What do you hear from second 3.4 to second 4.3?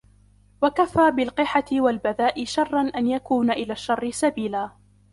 إلَى الشَّرِّ